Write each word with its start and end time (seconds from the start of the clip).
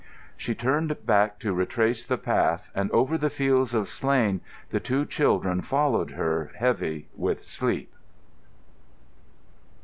She 0.35 0.55
turned 0.55 1.05
back 1.05 1.37
to 1.41 1.53
retrace 1.53 2.07
the 2.07 2.17
path, 2.17 2.71
and 2.73 2.89
over 2.89 3.19
the 3.19 3.29
fields 3.29 3.75
of 3.75 3.87
slain 3.87 4.41
the 4.71 4.79
two 4.79 5.05
children 5.05 5.61
followed 5.61 6.09
her, 6.13 6.49
heavy 6.55 7.07
with 7.15 7.43
sleep. 7.45 7.93